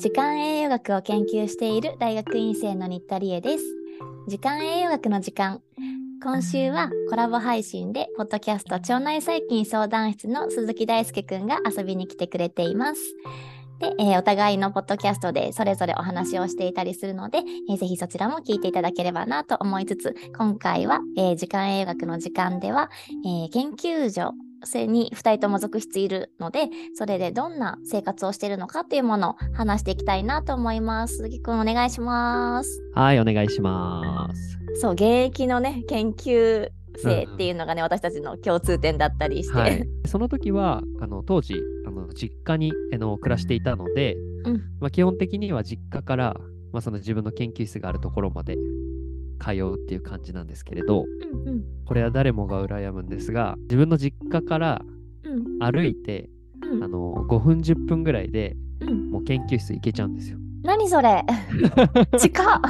[0.00, 3.64] 時間栄養学を研究している大学院生の新田理恵です。
[4.28, 5.60] 時間栄養学の時間。
[6.24, 13.02] 今週はコラボ配信で、ポッドキャスト腸内細菌相談室の鈴木大輔くんが遊びに来てくれています。
[13.78, 22.90] で、えーお互いのポッドキャストでそれぞれお話をしていたりするので、えーぜひそちらも聞いていただければなと思いつつ、今回は、えー時間栄養学の時間では、
[23.26, 24.32] えー研究所
[24.64, 31.16] それに2人とも続出いるので、それでどんな生活をしているのかっていうものを話していきたいなと思います。
[31.16, 32.82] 鈴木くんお願いします。
[32.94, 34.58] はい、お願いします。
[34.80, 39.58] そう、現役のね、研究生っていうのがね、私たちの共通点だったりして。
[39.58, 41.54] はい、その時はあの当時
[41.86, 46.36] あの実家にあの暮らしていたので、うんまあ、基本的には実家から、
[46.72, 48.56] まあ、その自分の研究室があるところまで
[49.40, 54.82] 通うっていう感じなんですけれどうんうんこれは誰もが羨むんですが自分の実家から
[55.24, 56.28] うん歩いて、
[56.62, 60.38] うんあの5分10分ぐらいでうんもう研究室行けちゃうんですよ。
[60.62, 61.24] 何それ？
[62.18, 62.60] 近っ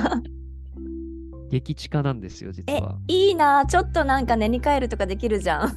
[1.51, 2.97] 激地下なんですよ実えは。
[3.09, 5.71] いいなちょっとなんか寝に帰るとかできるじゃん。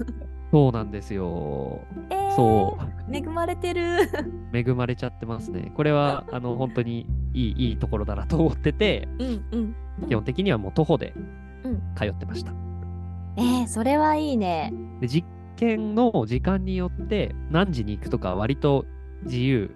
[0.51, 1.81] そうなんですよ。
[2.11, 2.77] えー、そ
[3.09, 3.15] う。
[3.15, 4.09] 恵まれてる。
[4.53, 5.71] 恵まれちゃってますね。
[5.75, 10.07] これはあの本当にいいいいところだなと思ってて、うんうん。
[10.07, 11.13] 基本的にはもう徒歩で
[11.63, 12.53] うん通ってました。
[13.35, 14.73] えー、それはいいね。
[15.01, 18.85] で実験の時間によって何時に行くとかは割と
[19.23, 19.75] 自由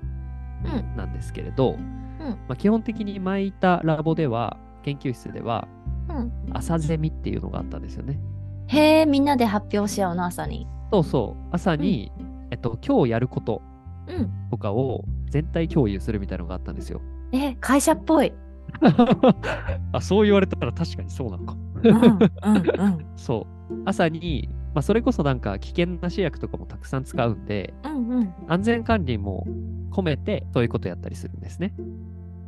[0.64, 5.68] うんなんですけれど、うんまあ、基本的に前いたラボでは研究室では
[6.10, 6.32] うん。
[6.54, 8.20] 朝ゼミっていうのがあったんですよね。
[8.68, 10.68] へえ、みんなで発表し合うの朝に。
[10.92, 12.12] そうそう朝に、
[12.52, 13.62] えっと、今日やること
[14.08, 14.32] うん。
[14.50, 17.02] とかを全体共有するみたいなのがあったんですよ。
[17.34, 18.34] えー、会社っぽい。
[19.94, 21.56] あそう言われたら確かにそうなのか。
[21.84, 23.06] うんうんうん。
[23.16, 23.74] そう。
[23.86, 28.34] 朝に、まあ、それこそなんか危険な試薬とかもたくさん使うんで、うんうん。
[28.48, 29.46] 安全管理も
[29.92, 31.74] 込めてそういうことやったりするんですね。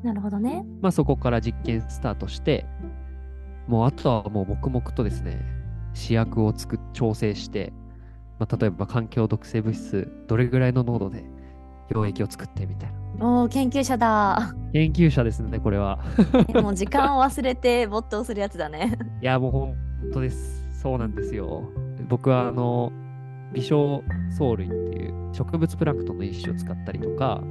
[0.04, 0.66] なるほどね。
[0.82, 2.66] まあそこから実験スタートして、
[3.68, 5.40] もうあとはもう黙々とですね、
[5.94, 7.74] 試薬を作っ調整して、
[8.40, 11.26] まあ、例えば環境毒性物質、どれぐらいの濃度で
[11.92, 13.42] 溶液を作ってみたいな。
[13.42, 14.56] おー、研究者だ。
[14.72, 16.00] 研究者ですね、これは。
[16.48, 18.98] えもう時間を忘れて没頭するやつだね。
[19.22, 19.76] いや、もう本
[20.14, 20.80] 当です。
[20.82, 21.64] そうなんですよ。
[22.08, 22.94] 僕はあの、
[23.54, 24.04] 微小
[24.38, 27.42] 藻類っていう植物プランクトンの一種を使ったりとか、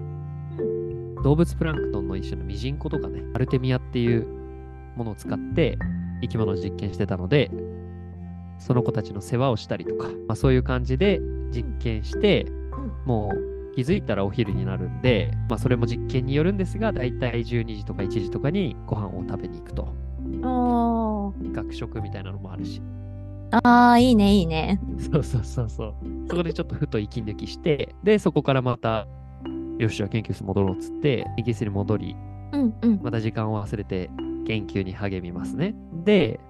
[1.23, 4.27] 動物プランクトンの一種のミジンコとかね、アルテミアっていう
[4.97, 5.77] ものを使って
[6.23, 7.51] 生き物を実験してたので、
[8.59, 11.21] その子たちの世話をしたりとか、まあ、そういう感じで
[11.51, 12.47] 実験して、
[13.05, 19.95] もう気づいたらお昼になるんで、まあ、それも実験によるんですが、だいたい12時とか1時とかにご飯を食べに行くと。
[21.53, 22.83] 学食みたいなのもあるし。
[23.51, 24.81] あー、いいね、いいね。
[24.99, 25.95] そうそうそうそう。
[26.29, 29.07] そこでちょっとふと息抜きして、で、そこからまた、
[29.79, 32.17] よし、じゃあ研究室戻ろうっつって、研究室に戻り、
[32.53, 33.01] うんうん。
[33.03, 34.11] また時間を忘れて
[34.47, 35.75] 研究に励みますね。
[36.05, 36.41] で、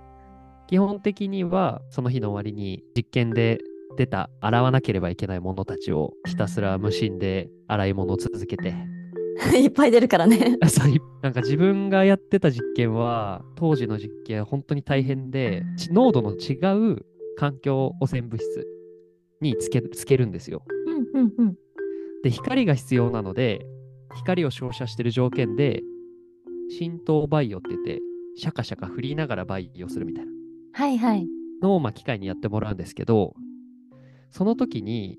[0.69, 3.59] 基本的にはその日の終わりに実験で
[3.97, 8.75] 出た洗わなければいけないものたちをひたすら無心で洗い物を続けて、
[9.59, 10.59] いっぱい出るからね。
[11.23, 16.55] なんか自分がやってた実験は当時の実験は本当に大変でち濃度の違
[16.93, 17.05] う
[17.37, 18.67] 環境汚染物質
[19.41, 20.63] につけつけるんですよ。
[20.87, 21.57] うんうんうん。
[22.23, 23.65] で光が必要なので
[24.17, 25.83] 光を照射してる条件で
[26.69, 28.01] 浸透バイオって言って
[28.37, 30.38] シャカシャカ振りながらバイオするみたいな
[30.79, 31.27] はいはい。
[31.61, 33.35] のをまあ機械にやってもらうんですけど
[34.31, 35.19] その時に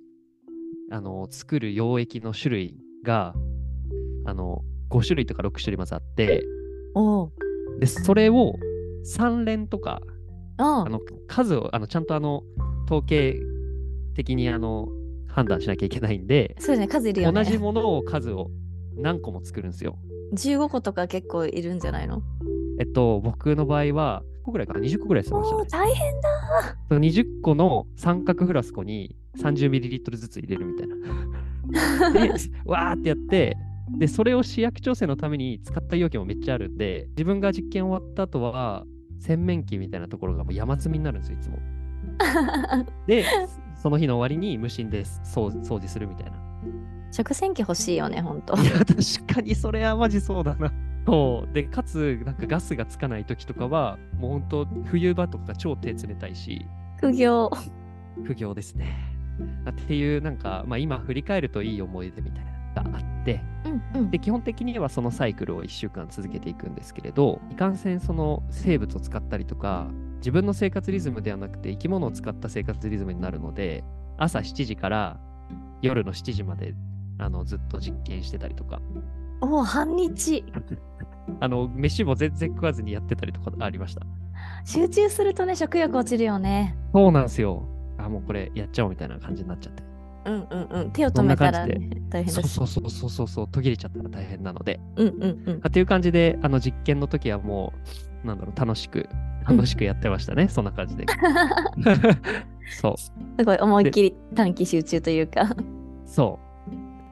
[0.89, 3.33] あの作る溶液の種類が
[4.25, 6.45] あの5種類とか6種類まずあって
[6.95, 7.29] おー。
[7.81, 8.53] でそれを
[9.17, 9.99] 3連とか
[10.57, 12.41] ああの数をあのちゃんとあの
[12.85, 13.37] 統計
[14.15, 14.87] 的にあの
[15.27, 17.43] 判断しなきゃいけないんでそうですね、数いるよね。
[17.43, 18.49] 同じものを数を
[18.95, 19.97] 何個も作るんですよ。
[20.35, 22.21] 15個とか結構いるんじゃないの？
[22.79, 25.65] えっと、僕の場合は、個ぐらいかな、20個ぐらいしてましたね。
[25.69, 26.29] 大変だ。
[26.87, 30.95] その20個の三角フラスコに 30ml ずつ入れるみたいな。
[32.13, 32.29] で、
[32.65, 33.57] わーってやって、
[33.97, 38.85] で、それを試薬調整のために使った容器もめっちゃあるんで、自分が実験終わった後は、
[39.19, 41.59] 洗面器みたいなところがもう山積みになるんですよ、いつも。
[43.07, 43.25] で、
[43.75, 46.39] その日の終わりに無心で掃掃除するみたいな。
[47.11, 48.55] 食洗機欲しいよね、ほんと。
[48.55, 50.71] いや、確かにそれはマジそうだな。
[51.09, 51.53] そう。
[51.53, 56.65] で、かつ、なんかガスがつかない時とかは、もう本当、冬場とか超手冷たいし、
[56.97, 57.49] 副業。
[58.27, 58.95] 苦行ですね。
[59.69, 62.45] っていう、なんか、まあ今振り返るといい思い出みたい
[62.75, 64.11] なのがあって、うんうん。
[64.11, 73.83] で、基本的にはそのサイクルを1週間続けていくんですけれど、いかんせんその生物を使ったりとか、自分の生活リズムではなくて生き物を使った生活リズムになるので、
[74.17, 75.19] 朝7時から
[75.81, 76.75] 夜の7時まで
[77.17, 78.81] あのずっと実験してたりとか
[79.41, 80.43] おお、半日。
[81.39, 84.01] あの、飯も全然食わずにやってたりとかありました。
[84.65, 86.75] 集中するとね、食欲落ちるよね。
[86.93, 87.63] そうなんですよ。
[87.97, 89.83] あ、もうこれやっちゃおうみたいな感じになっちゃって。
[90.25, 90.91] うんうんうん。
[90.91, 92.49] 手を止めたら、ね、大変だし。
[92.49, 94.79] そうそうそうそうそうそう、途切れちゃったら大変なので。
[94.95, 95.57] うんうんうん。
[95.57, 97.73] っていう感じで、あの実験の時はも
[98.23, 99.07] う、なんだろう、楽しく、
[99.47, 100.47] 楽しくやってましたね。
[100.49, 101.05] そんな感じで。
[102.79, 103.11] そう、す
[103.43, 105.49] ごい思いっきり短期集中というか。
[106.05, 106.48] そう。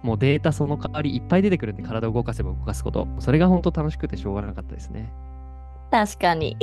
[0.08, 3.10] もうデータその代わりいっぱい出てくるんで、体を動かせば動かすこと。
[3.20, 5.12] それが本当楽しくてしょうがなかったですね。
[5.92, 6.56] 確かに。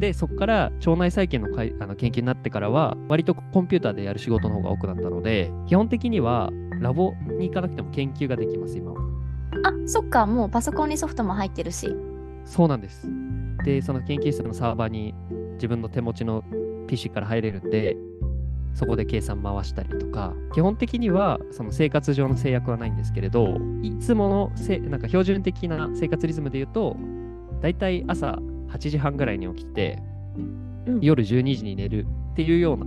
[0.00, 6.50] で、そこから腸内細菌のかいあの研究になってからは、割とコンピューターでやる仕事の方が多くなったので、基本的には
[6.80, 9.00] ラボに行かなくても研究ができます、今は。
[9.62, 11.88] あ、そっか、もうパソコンにソフトも入ってるし。
[12.44, 13.06] そうなんです。
[13.64, 15.14] で、その研究室のサーバーに
[15.54, 16.42] 自分の手持ちの
[16.88, 17.96] PC から入れるんで、
[18.74, 26.96] そこで計算回したりとか、基本的にはその生活上の制約はないんですけれど、いつものせなんか標準的な生活リズムで言うと、
[27.60, 28.38] だいたい朝
[28.68, 29.98] 8時半ぐらいに起きて、
[30.36, 32.86] うん夜12時に寝るっていうような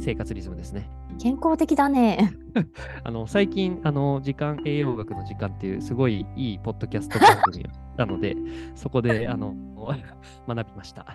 [0.00, 0.88] 生活リズムですね。
[1.20, 2.32] 健康的だね。
[3.02, 7.66] あの最近あの、時間栄養学の時間っていうすごいいいポッドキャスト番組
[7.96, 8.36] なので、
[8.74, 9.54] そこであの
[10.46, 11.06] 学びました。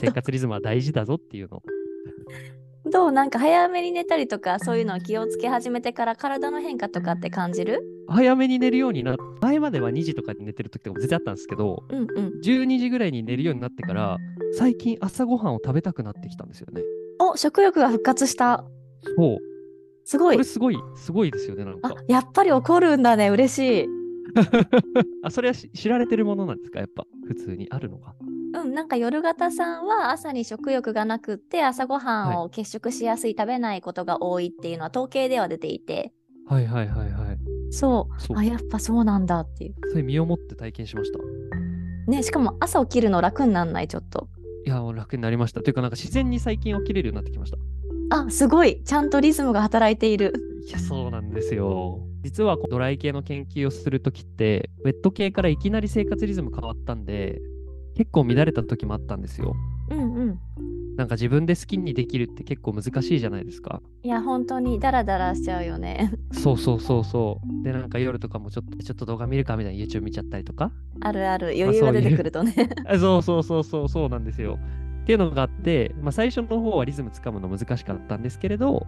[0.00, 1.62] 生活リズムは大事だぞっていうのを。
[2.84, 2.90] う。
[2.90, 3.12] どう？
[3.12, 7.82] なんか早めに寝たりとか、そういうのを気をつけ始めてから体の変化とかって感じる？
[8.08, 12.06] 早めに寝るようにな前までは2時とかに寝てる時とかも全然あったんですけど、うんうん。
[12.42, 14.18] 12時ぐらいに寝るようになってから、
[14.58, 16.82] 最近朝ごはんを食べたくなってきたんですよね。
[17.20, 18.64] お、食欲が復活した。
[19.16, 19.38] そう。
[20.04, 20.44] すごいこれ。
[20.44, 23.28] すごい、すごいですよね、なんあか。、やっぱり怒るんだね。
[23.28, 23.88] 嬉しい。
[25.22, 26.78] あ、それはし知られてるものなんですか？
[26.80, 28.14] やっぱ、普通にあるのか。
[28.52, 36.12] うん、なんか夜型さんは朝に食欲がなくって朝ごはんを欠食しやすい、食べないことが多いっていうのは統計では出ていて
[36.46, 37.38] はいはいはいはい。
[37.70, 41.18] そうあやっぱそうなんだっていうそれ身をもって体験しました。
[42.10, 44.28] ねしかも朝起きるの楽になんないちょっと
[44.66, 45.62] いや、楽になりました。
[45.62, 47.58] というか、なんか自然に最近起きれるようになってきました。
[48.12, 50.34] あすごいちゃんとリズムが働いている
[50.66, 52.00] いや、そうなんですよ。
[52.22, 57.40] 実はドライ系の研究をするときって、ウェット系からいきなり生活リズム変わったんで、
[58.00, 59.54] 結構乱れた時もあったんですよ。
[59.90, 60.38] うんうん
[60.96, 63.82] なんか自分で好きにできるって結構難しいじゃないですか。
[64.02, 67.64] いや本当にダラダラしちゃうよねそうそうそうそう。
[67.64, 70.72] で、なんか夜とかもちょっとちょっと動画見るかみたいな YouTube 見ちゃったりとか。
[71.00, 72.54] あるある余裕が出てくるとね
[72.86, 74.58] あ そうそうそうそうそうなんですよ。
[75.02, 78.86] っていうのがあって、まあ、最初の方はリズムつかむの難しかったんですけれど、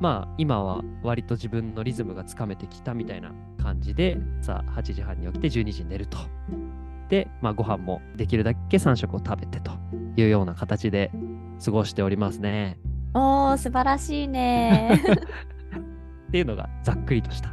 [0.00, 6.18] まあ今は割と自分のリズムがつかめてきたみたいな感じで、さあ8時半に起きて12時に寝ると。
[7.08, 9.72] で、まあご飯もできるだけ3食を食べてと
[10.16, 11.10] いうような形で
[11.64, 12.78] 過ごしておりますね。
[13.14, 15.00] おー素晴らしいね
[16.28, 17.50] っていうのがざっくりとした、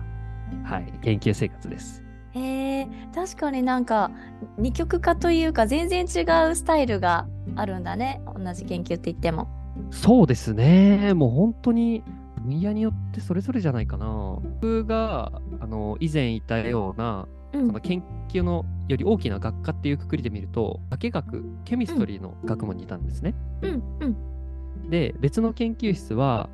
[0.63, 2.03] はい、研究生活です。
[2.33, 4.09] へえ確かになんか
[4.57, 9.49] 二極化というか全然違うスタイルがあるんだね同じ研究って言っても
[9.89, 11.13] そうですね。
[11.13, 12.03] もう本当に
[12.43, 14.39] 分野によってそれぞれじゃないかな。
[14.61, 17.67] 僕があの以前いたようなうん。
[17.67, 23.33] その研究のより大きな学科っていうくくりで見ると、化学、ケミストリーの学問にいたんですね。
[23.61, 23.83] うん。
[23.99, 24.89] うん。
[24.89, 26.49] で、別の研究室は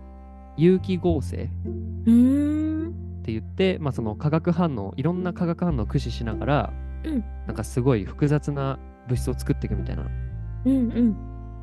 [0.58, 1.48] 有機合成っ
[3.24, 7.24] て言って、まあ、その化学反応、いろんな化学反応を駆使しながら、うん。
[7.46, 10.06] なんかすごい複雑な物質を作っていくみたいな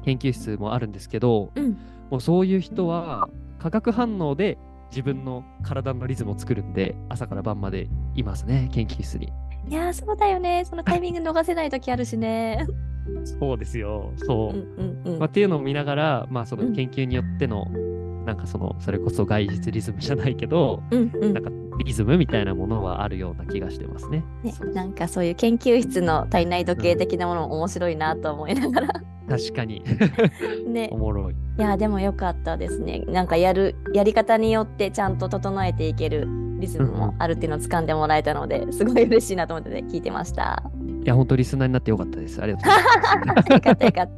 [0.05, 1.77] 研究室もあるんですけど、うん。
[2.11, 3.29] もうそういう人は
[3.59, 4.59] 化学反応で
[4.91, 9.33] 自分の体のリズムを作るんで、朝から晩までいますね、研究室に。
[9.69, 12.67] いやーそうだよねそのタイミング逃せない時あるしね
[13.25, 14.13] そうですよ。
[14.17, 14.59] そうう。
[14.59, 17.67] んうんうんまあ、っていうのを見ながら、まあ、そのうん研究によっての、
[18.25, 21.51] なんかその、それこそ外実リズムじゃないけど、うんうんなんか
[21.85, 24.25] リズムみたいなものはあるような気がしてますね。
[24.45, 28.89] ね、なんかそういう研究室の体内時計的なものも面白いなと思いながら
[29.29, 29.83] 確かに。
[30.69, 31.35] ねおもろい。
[31.35, 36.29] いやでもよかったですねなんかやるやり方によってちゃんと整えていける
[36.65, 40.63] リズムもあるっていうのを掴んでもらえたのですごい嬉しいなと思ってて聞いてました
[41.05, 42.41] いや、本当リスナーになってよかったです。
[42.41, 43.53] ありがとうございます。
[43.53, 44.11] よかったよかっ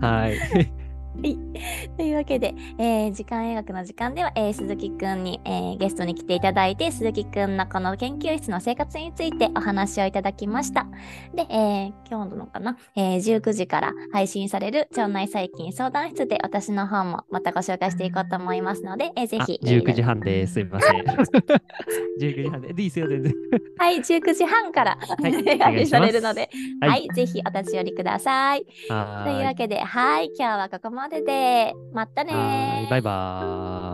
[0.00, 0.81] た はい。
[1.96, 10.86] というわけで、えー時間映画の時間では、えー鈴木くんに、えーゲストに来ていただいて、鈴木くんのこの研究室の生活についてお話をいただきました。
[11.34, 20.54] で、えー今日のかな、えー19時から配信される腸内細菌相談室で私の方もまたご紹介していこうと思いますので、えーぜあひ、えー19時半です。
[20.54, 21.02] すみません。
[22.20, 22.72] 19時半で。
[22.72, 23.34] でいいですよ、全然。
[23.78, 26.48] はい、19時半から、い配信されるので、
[26.80, 28.66] はいはい、ぜひお立ち寄りください。
[28.88, 29.42] はという。
[29.42, 33.91] わけで、はい、今日はここまでまでで、またねーバイバーイ。